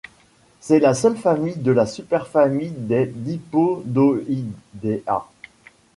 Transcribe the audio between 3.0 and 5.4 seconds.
Dipodoidea.